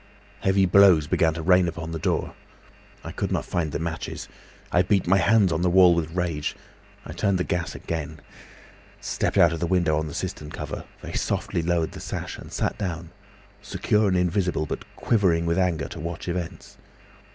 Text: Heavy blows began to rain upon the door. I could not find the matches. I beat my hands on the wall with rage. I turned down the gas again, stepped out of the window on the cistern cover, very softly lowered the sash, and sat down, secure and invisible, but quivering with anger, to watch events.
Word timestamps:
Heavy 0.39 0.65
blows 0.65 1.05
began 1.05 1.35
to 1.35 1.43
rain 1.43 1.67
upon 1.67 1.91
the 1.91 1.99
door. 1.99 2.33
I 3.03 3.11
could 3.11 3.31
not 3.31 3.45
find 3.45 3.71
the 3.71 3.77
matches. 3.77 4.27
I 4.71 4.81
beat 4.81 5.05
my 5.05 5.19
hands 5.19 5.51
on 5.51 5.61
the 5.61 5.69
wall 5.69 5.93
with 5.93 6.15
rage. 6.15 6.55
I 7.05 7.11
turned 7.13 7.33
down 7.35 7.35
the 7.35 7.43
gas 7.43 7.75
again, 7.75 8.19
stepped 8.99 9.37
out 9.37 9.53
of 9.53 9.59
the 9.59 9.67
window 9.67 9.99
on 9.99 10.07
the 10.07 10.15
cistern 10.15 10.49
cover, 10.49 10.85
very 11.03 11.13
softly 11.13 11.61
lowered 11.61 11.91
the 11.91 11.99
sash, 11.99 12.39
and 12.39 12.51
sat 12.51 12.79
down, 12.79 13.11
secure 13.61 14.07
and 14.07 14.17
invisible, 14.17 14.65
but 14.65 14.85
quivering 14.95 15.45
with 15.45 15.59
anger, 15.59 15.87
to 15.89 15.99
watch 15.99 16.27
events. 16.27 16.79